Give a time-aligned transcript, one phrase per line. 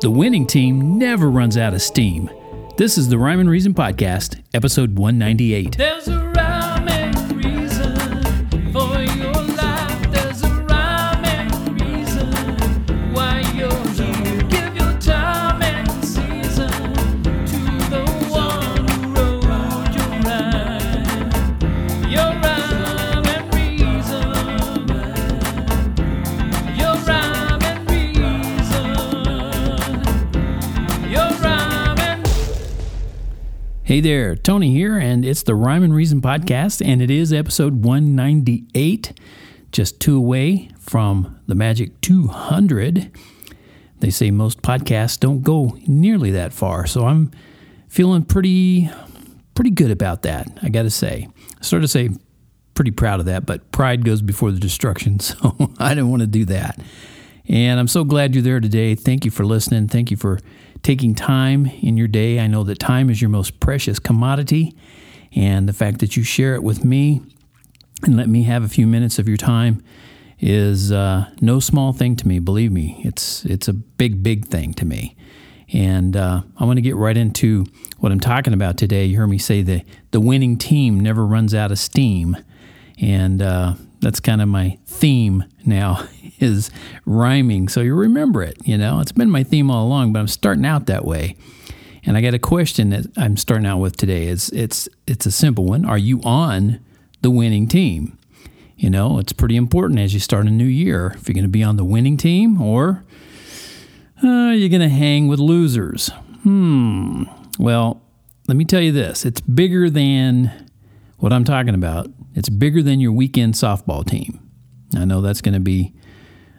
[0.00, 2.30] The winning team never runs out of steam.
[2.78, 5.76] This is the Rhyme and Reason Podcast, episode 198.
[33.90, 37.82] Hey there, Tony here, and it's the Rhyme and Reason Podcast, and it is episode
[37.84, 39.18] 198,
[39.72, 43.10] just two away from the magic 200.
[43.98, 47.32] They say most podcasts don't go nearly that far, so I'm
[47.88, 48.88] feeling pretty,
[49.56, 50.46] pretty good about that.
[50.62, 51.26] I got to say,
[51.58, 52.10] I started to say
[52.74, 56.28] pretty proud of that, but pride goes before the destruction, so I didn't want to
[56.28, 56.80] do that.
[57.50, 58.94] And I'm so glad you're there today.
[58.94, 59.88] Thank you for listening.
[59.88, 60.38] Thank you for
[60.84, 62.38] taking time in your day.
[62.38, 64.76] I know that time is your most precious commodity,
[65.34, 67.22] and the fact that you share it with me
[68.04, 69.82] and let me have a few minutes of your time
[70.38, 72.38] is uh, no small thing to me.
[72.38, 75.16] Believe me, it's it's a big, big thing to me.
[75.72, 77.66] And uh, I want to get right into
[77.98, 79.06] what I'm talking about today.
[79.06, 79.82] You heard me say the
[80.12, 82.36] the winning team never runs out of steam,
[83.00, 86.06] and uh, that's kind of my theme now
[86.38, 86.70] is
[87.04, 87.68] rhyming.
[87.68, 88.56] So you remember it.
[88.64, 91.36] You know, it's been my theme all along, but I'm starting out that way.
[92.04, 94.28] And I got a question that I'm starting out with today.
[94.28, 95.84] It's it's it's a simple one.
[95.84, 96.80] Are you on
[97.20, 98.16] the winning team?
[98.78, 101.50] You know, it's pretty important as you start a new year if you're going to
[101.50, 103.04] be on the winning team or
[104.24, 106.08] uh, you're going to hang with losers.
[106.42, 107.24] Hmm.
[107.58, 108.00] Well,
[108.48, 110.70] let me tell you this it's bigger than
[111.18, 112.10] what I'm talking about.
[112.34, 114.40] It's bigger than your weekend softball team.
[114.96, 115.94] I know that's going to be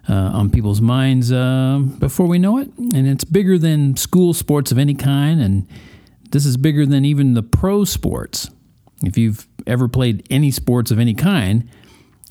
[0.10, 2.70] uh, on people's minds uh, before we know it.
[2.78, 5.42] And it's bigger than school sports of any kind.
[5.42, 5.68] And
[6.32, 8.50] this is bigger than even the pro sports.
[9.04, 11.70] If you've ever played any sports of any kind,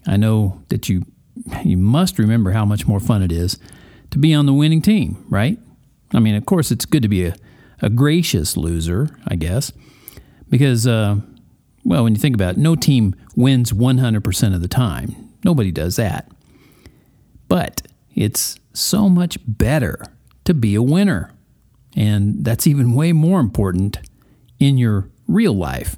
[0.06, 1.06] I know that you
[1.64, 3.59] you must remember how much more fun it is
[4.10, 5.59] to be on the winning team, right?
[6.12, 7.34] I mean, of course, it's good to be a,
[7.81, 9.72] a gracious loser, I guess,
[10.48, 11.16] because, uh,
[11.84, 15.30] well, when you think about it, no team wins 100% of the time.
[15.44, 16.30] Nobody does that.
[17.48, 17.82] But
[18.14, 20.04] it's so much better
[20.44, 21.32] to be a winner.
[21.96, 23.98] And that's even way more important
[24.58, 25.96] in your real life.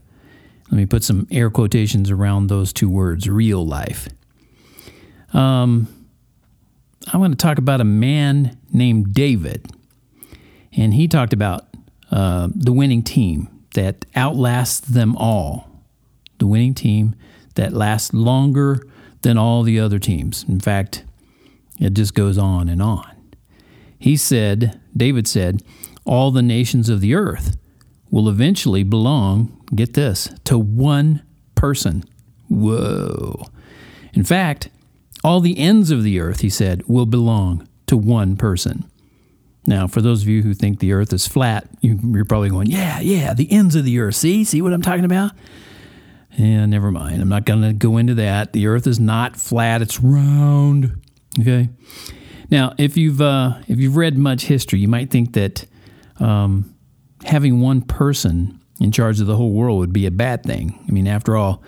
[0.70, 4.08] Let me put some air quotations around those two words real life.
[5.34, 5.88] Um,
[7.12, 9.66] I want to talk about a man named David.
[10.74, 11.66] And he talked about
[12.10, 15.71] uh, the winning team that outlasts them all.
[16.42, 17.14] The winning team
[17.54, 18.84] that lasts longer
[19.20, 20.44] than all the other teams.
[20.48, 21.04] In fact,
[21.78, 23.08] it just goes on and on.
[23.96, 25.62] He said, David said,
[26.04, 27.56] all the nations of the earth
[28.10, 31.22] will eventually belong, get this, to one
[31.54, 32.02] person.
[32.48, 33.44] Whoa.
[34.12, 34.68] In fact,
[35.22, 38.90] all the ends of the earth, he said, will belong to one person.
[39.64, 42.98] Now, for those of you who think the earth is flat, you're probably going, yeah,
[42.98, 44.16] yeah, the ends of the earth.
[44.16, 45.30] See, see what I'm talking about?
[46.36, 47.20] Yeah, never mind.
[47.20, 48.52] I'm not going to go into that.
[48.52, 51.00] The earth is not flat, it's round.
[51.38, 51.68] Okay.
[52.50, 55.64] Now, if you've uh, if you've read much history, you might think that
[56.20, 56.74] um,
[57.24, 60.78] having one person in charge of the whole world would be a bad thing.
[60.88, 61.62] I mean, after all,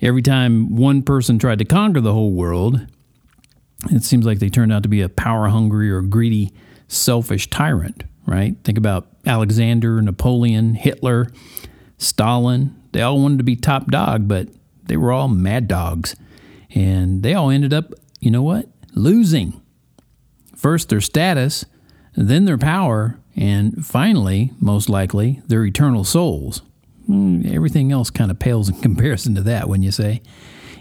[0.00, 2.86] every time one person tried to conquer the whole world,
[3.90, 6.52] it seems like they turned out to be a power hungry or greedy,
[6.88, 8.54] selfish tyrant, right?
[8.64, 11.28] Think about Alexander, Napoleon, Hitler,
[11.98, 12.76] Stalin.
[12.92, 14.48] They all wanted to be top dog, but
[14.84, 16.14] they were all mad dogs.
[16.74, 18.68] And they all ended up, you know what?
[18.94, 19.60] Losing.
[20.56, 21.64] First their status,
[22.14, 26.62] then their power, and finally, most likely, their eternal souls.
[27.06, 30.22] Hmm, Everything else kind of pales in comparison to that, when you say.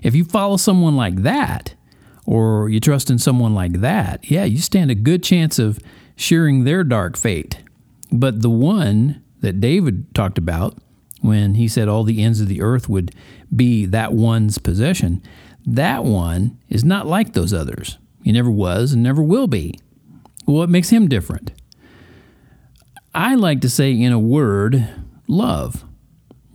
[0.03, 1.73] If you follow someone like that,
[2.25, 5.79] or you trust in someone like that, yeah, you stand a good chance of
[6.15, 7.57] sharing their dark fate.
[8.11, 10.77] But the one that David talked about
[11.21, 13.15] when he said all the ends of the earth would
[13.55, 15.23] be that one's possession,
[15.65, 17.97] that one is not like those others.
[18.23, 19.79] He never was and never will be.
[20.45, 21.51] What makes him different?
[23.13, 24.87] I like to say, in a word,
[25.27, 25.85] love.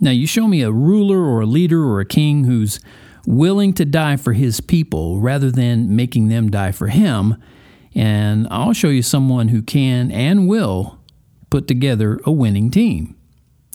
[0.00, 2.80] Now, you show me a ruler or a leader or a king who's
[3.26, 7.36] willing to die for his people rather than making them die for him,
[7.94, 11.00] and I'll show you someone who can and will
[11.50, 13.15] put together a winning team.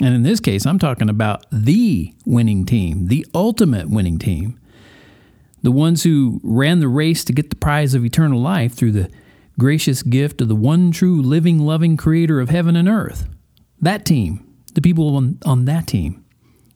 [0.02, 4.60] And in this case, I'm talking about the winning team, the ultimate winning team.
[5.62, 9.12] The ones who ran the race to get the prize of eternal life through the
[9.60, 13.28] gracious gift of the one true living, loving creator of heaven and earth.
[13.80, 16.26] That team, the people on, on that team.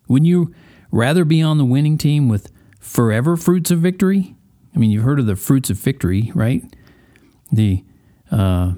[0.08, 0.54] Wouldn't you
[0.92, 4.36] rather be on the winning team with forever fruits of victory?
[4.76, 6.64] I mean, you've heard of the fruits of victory, right?
[7.52, 7.84] The,
[8.30, 8.74] uh,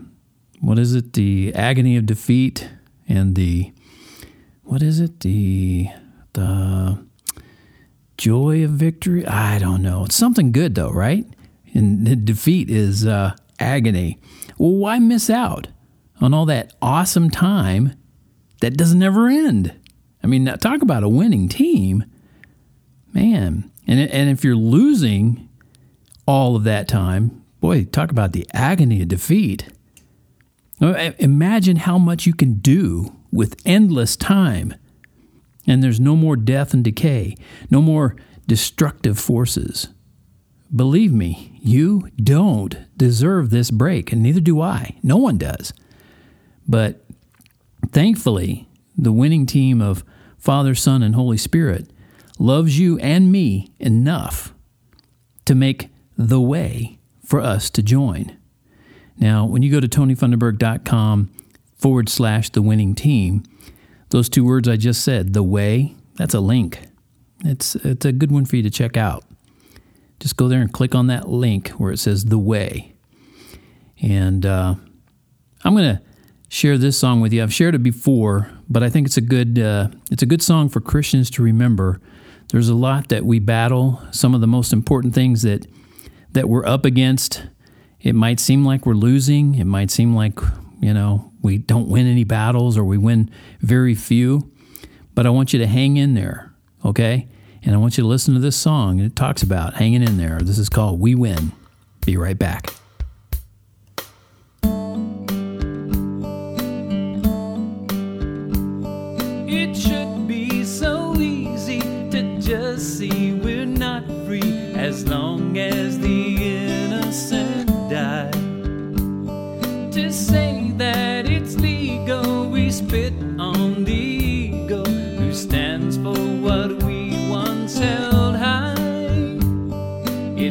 [0.62, 1.14] what is it?
[1.14, 2.70] The agony of defeat
[3.10, 3.74] and the,
[4.68, 5.22] what is it?
[5.22, 5.88] The,
[6.34, 7.04] the
[8.18, 9.26] joy of victory?
[9.26, 10.06] I don't know.
[10.06, 11.26] It's something good though, right?
[11.74, 14.20] And the defeat is uh, agony.
[14.58, 15.70] Well, why miss out
[16.20, 17.94] on all that awesome time
[18.60, 19.74] that doesn't ever end?
[20.22, 22.04] I mean, talk about a winning team,
[23.14, 23.72] man.
[23.88, 25.48] And and if you're losing
[26.28, 29.70] all of that time, boy, talk about the agony of defeat.
[30.82, 34.74] Imagine how much you can do with endless time.
[35.66, 37.36] And there's no more death and decay,
[37.70, 38.16] no more
[38.48, 39.90] destructive forces.
[40.74, 44.98] Believe me, you don't deserve this break, and neither do I.
[45.04, 45.74] No one does.
[46.68, 47.06] But
[47.92, 50.04] thankfully, the winning team of
[50.38, 51.90] Father, Son, and Holy Spirit
[52.40, 54.54] loves you and me enough
[55.46, 58.38] to make the way for us to join.
[59.18, 61.30] Now, when you go to tonyfunderburg.com
[61.78, 63.44] forward slash the winning team,
[64.10, 66.80] those two words I just said, the way, that's a link.
[67.44, 69.24] It's, it's a good one for you to check out.
[70.20, 72.94] Just go there and click on that link where it says the way.
[74.02, 74.76] And uh,
[75.64, 76.02] I'm going to
[76.50, 77.44] share this song with you.
[77.44, 80.70] I've shared it before, but I think it's a good uh, it's a good song
[80.70, 82.00] for Christians to remember.
[82.50, 84.02] There's a lot that we battle.
[84.12, 85.68] Some of the most important things that
[86.32, 87.48] that we're up against.
[88.00, 89.56] It might seem like we're losing.
[89.56, 90.40] It might seem like
[90.80, 93.30] you know we don't win any battles or we win
[93.62, 94.52] very few.
[95.16, 96.54] But I want you to hang in there,
[96.86, 97.28] okay?
[97.64, 99.00] And I want you to listen to this song.
[99.00, 100.40] It talks about hanging in there.
[100.40, 101.52] This is called We Win.
[102.06, 102.77] Be right back.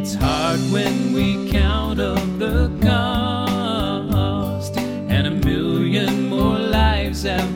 [0.09, 7.56] It's hard when we count up the cost, and a million more lives have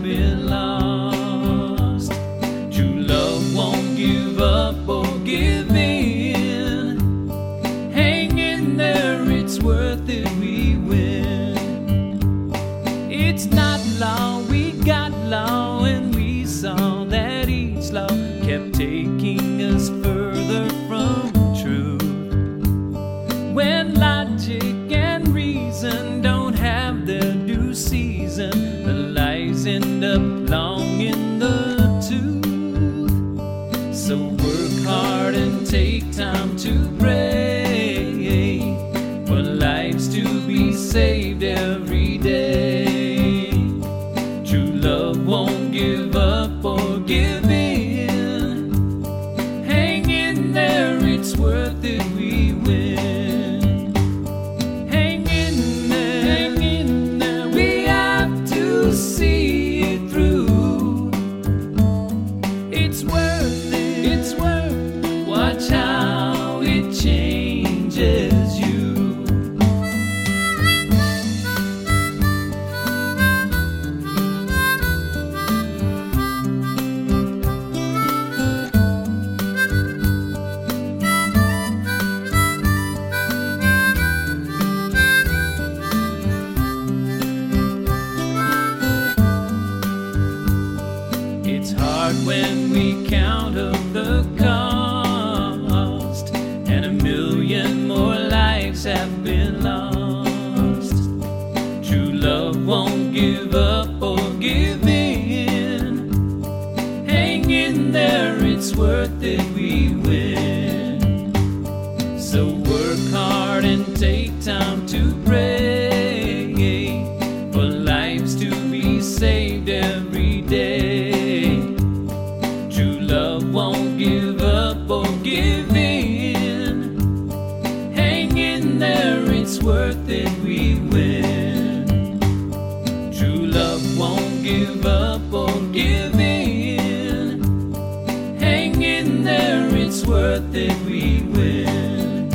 [140.85, 142.31] we win.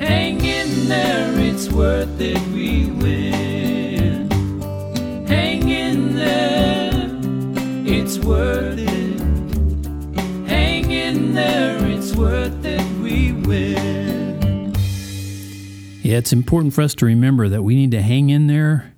[0.00, 4.30] Hang in there, it's worth it, we win.
[5.26, 6.90] Hang in there,
[7.84, 9.20] it's worth it.
[10.48, 14.74] Hang in there, it's worth it, we win.
[16.02, 18.94] Yeah, it's important for us to remember that we need to hang in there.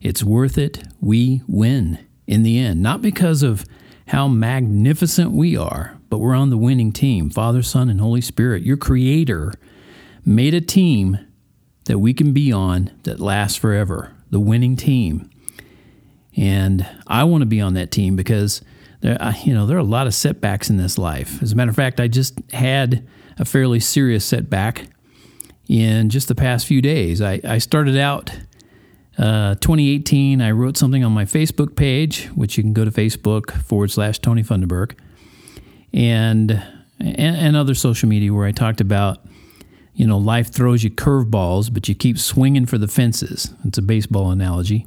[0.00, 0.84] It's worth it.
[1.00, 2.82] We win in the end.
[2.82, 3.64] Not because of
[4.08, 7.28] how magnificent we are, but we're on the winning team.
[7.28, 9.52] Father, Son, and Holy Spirit, your creator,
[10.24, 11.18] made a team
[11.84, 15.28] that we can be on that lasts forever, the winning team.
[16.34, 18.62] And I want to be on that team because
[19.02, 21.42] there, you know, there are a lot of setbacks in this life.
[21.42, 23.06] As a matter of fact, I just had
[23.38, 24.86] a fairly serious setback
[25.68, 27.20] in just the past few days.
[27.20, 28.30] I, I started out
[29.18, 30.40] uh, 2018.
[30.40, 34.18] I wrote something on my Facebook page, which you can go to Facebook forward slash
[34.18, 34.96] Tony Funderburg,
[35.92, 36.50] and,
[37.00, 39.18] and and other social media where I talked about,
[39.94, 43.54] you know, life throws you curveballs, but you keep swinging for the fences.
[43.64, 44.86] It's a baseball analogy.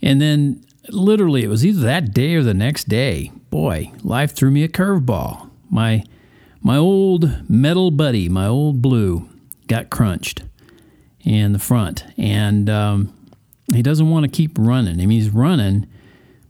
[0.00, 3.30] And then, literally, it was either that day or the next day.
[3.50, 5.50] Boy, life threw me a curveball.
[5.70, 6.04] My
[6.60, 9.28] my old metal buddy, my old blue,
[9.66, 10.42] got crunched
[11.24, 13.14] in the front, and um,
[13.72, 14.94] he doesn't want to keep running.
[15.00, 15.86] I mean, he's running,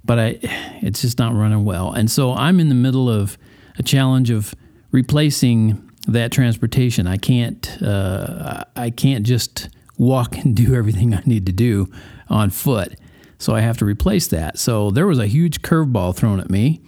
[0.04, 0.38] but I,
[0.82, 1.92] it's just not running well.
[1.92, 3.38] And so I'm in the middle of
[3.78, 4.54] a challenge of
[4.90, 7.06] replacing that transportation.
[7.06, 9.68] I can't, uh, I can't just
[9.98, 11.90] walk and do everything I need to do
[12.28, 12.98] on foot.
[13.38, 14.58] So I have to replace that.
[14.58, 16.80] So there was a huge curveball thrown at me,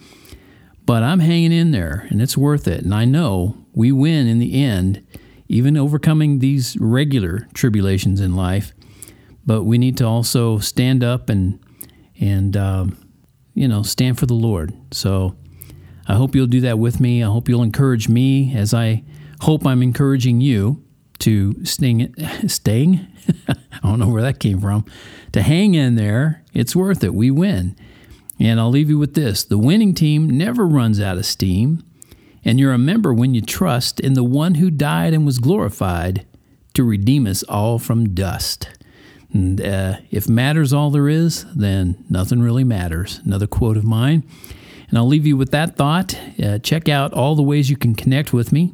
[0.85, 2.83] but I'm hanging in there and it's worth it.
[2.83, 5.05] And I know we win in the end,
[5.49, 8.71] even overcoming these regular tribulations in life.
[9.45, 11.59] But we need to also stand up and,
[12.19, 13.04] and, um,
[13.55, 14.73] you know, stand for the Lord.
[14.91, 15.35] So
[16.07, 17.23] I hope you'll do that with me.
[17.23, 19.03] I hope you'll encourage me as I
[19.41, 20.83] hope I'm encouraging you
[21.19, 22.13] to sting,
[22.47, 23.07] staying.
[23.47, 24.85] I don't know where that came from.
[25.31, 27.15] To hang in there, it's worth it.
[27.15, 27.75] We win.
[28.39, 31.83] And I'll leave you with this the winning team never runs out of steam.
[32.43, 36.27] And you're a member when you trust in the one who died and was glorified
[36.75, 38.69] to redeem us all from dust.
[39.35, 43.19] And uh, if matter's all there is, then nothing really matters.
[43.25, 44.23] Another quote of mine.
[44.87, 46.17] And I'll leave you with that thought.
[46.41, 48.71] Uh, check out all the ways you can connect with me.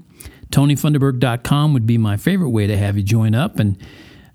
[0.52, 3.76] TonyFunderburg.com would be my favorite way to have you join up and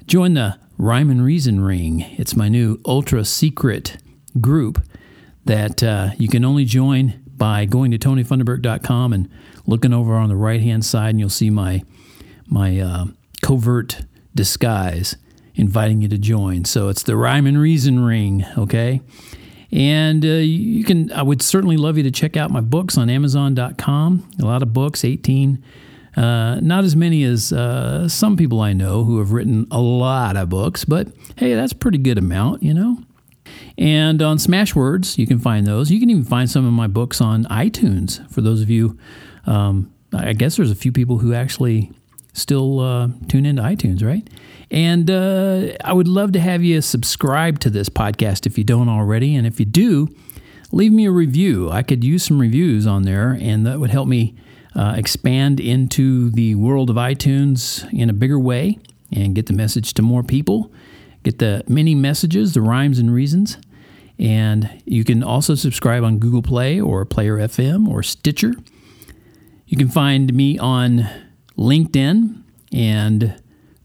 [0.09, 2.01] join the Rhyme and Reason Ring.
[2.19, 3.99] It's my new ultra secret
[4.41, 4.83] group
[5.45, 9.31] that uh, you can only join by going to TonyFunderburg.com and
[9.65, 11.85] looking over on the right hand side, and you'll see my
[12.49, 13.05] my uh,
[13.43, 14.01] covert
[14.35, 15.15] disguise
[15.57, 16.65] inviting you to join.
[16.65, 19.01] So it's the Rhyme and Reason Ring, okay?
[19.73, 23.11] And uh, you can, I would certainly love you to check out my books on
[23.11, 24.31] Amazon.com.
[24.41, 25.63] A lot of books, 18.
[26.17, 30.37] Uh, not as many as uh, some people I know who have written a lot
[30.37, 32.99] of books, but hey, that's pretty good amount, you know?
[33.77, 35.91] And on Smashwords, you can find those.
[35.91, 38.29] You can even find some of my books on iTunes.
[38.31, 38.99] For those of you,
[39.45, 41.93] um, I guess there's a few people who actually
[42.33, 44.29] still uh, tune into iTunes, right?
[44.71, 48.89] And uh, I would love to have you subscribe to this podcast if you don't
[48.89, 49.35] already.
[49.37, 50.09] And if you do,
[50.73, 51.71] leave me a review.
[51.71, 54.35] I could use some reviews on there, and that would help me
[54.75, 58.79] uh, expand into the world of iTunes in a bigger way
[59.13, 60.73] and get the message to more people.
[61.23, 63.59] Get the many messages, the rhymes and reasons.
[64.19, 68.55] And you can also subscribe on Google Play or Player FM or Stitcher.
[69.67, 71.09] You can find me on
[71.59, 72.43] LinkedIn
[72.73, 73.43] and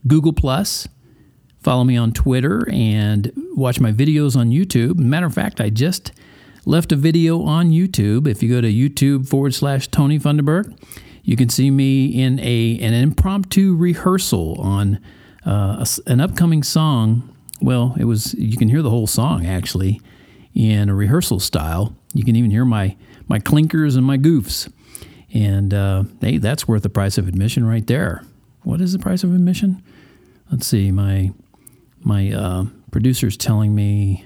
[0.08, 0.88] Google Plus.
[1.60, 4.98] Follow me on Twitter and watch my videos on YouTube.
[4.98, 6.12] Matter of fact, I just
[6.66, 8.28] left a video on YouTube.
[8.28, 10.76] If you go to YouTube forward slash Tony Funderburg,
[11.24, 15.00] you can see me in a an impromptu rehearsal on
[15.46, 17.36] uh, an upcoming song.
[17.62, 20.02] Well, it was you can hear the whole song actually
[20.56, 21.96] in a rehearsal style.
[22.14, 24.72] You can even hear my my clinkers and my goofs.
[25.34, 28.24] And uh, hey, that's worth the price of admission right there.
[28.64, 29.84] What is the price of admission?
[30.52, 30.92] Let's see.
[30.92, 31.32] My
[32.04, 34.26] my uh, producer's telling me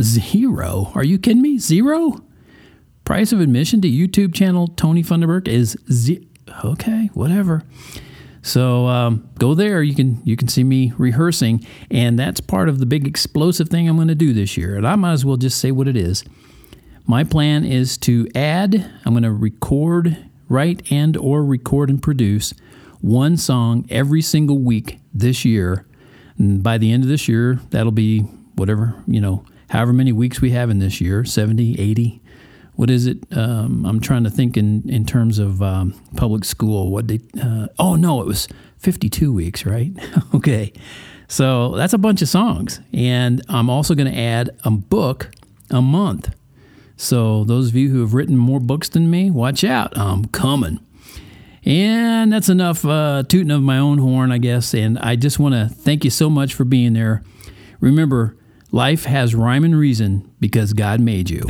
[0.00, 0.90] zero.
[0.94, 1.58] Are you kidding me?
[1.58, 2.22] Zero?
[3.04, 6.22] Price of admission to YouTube channel Tony Funderburg is zero.
[6.64, 7.62] Okay, whatever.
[8.42, 9.82] So um, go there.
[9.82, 13.88] You can you can see me rehearsing, and that's part of the big explosive thing
[13.88, 14.76] I'm going to do this year.
[14.76, 16.24] And I might as well just say what it is.
[17.06, 18.74] My plan is to add.
[19.04, 20.16] I'm going to record,
[20.48, 22.54] write, and or record and produce
[23.00, 25.86] one song every single week this year.
[26.38, 28.20] And by the end of this year, that'll be
[28.56, 32.22] whatever you know, however many weeks we have in this year, 70, 80,
[32.76, 33.18] what is it?
[33.36, 36.90] Um, I'm trying to think in, in terms of um, public school.
[36.90, 37.20] What they?
[37.42, 38.48] Uh, oh no, it was
[38.78, 39.92] 52 weeks, right?
[40.34, 40.72] okay,
[41.26, 45.30] so that's a bunch of songs, and I'm also going to add a book
[45.70, 46.34] a month.
[46.98, 50.80] So those of you who have written more books than me, watch out, I'm coming.
[51.66, 54.72] And that's enough uh, tooting of my own horn, I guess.
[54.72, 57.24] And I just want to thank you so much for being there.
[57.80, 58.36] Remember,
[58.70, 61.42] life has rhyme and reason because God made you.